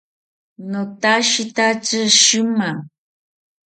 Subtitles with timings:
[0.71, 2.69] Notashitatzi shima